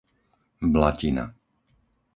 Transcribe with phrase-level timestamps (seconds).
[0.73, 1.23] Blatina